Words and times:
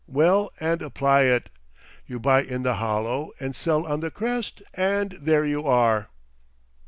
Well, 0.07 0.51
and 0.59 0.81
apply 0.81 1.25
it! 1.25 1.49
You 2.07 2.19
buy 2.19 2.41
in 2.41 2.63
the 2.63 2.77
hollow 2.77 3.33
and 3.39 3.55
sell 3.55 3.85
on 3.85 3.99
the 3.99 4.09
crest, 4.09 4.63
and 4.73 5.11
there 5.11 5.45
you 5.45 5.67
are!" 5.67 6.09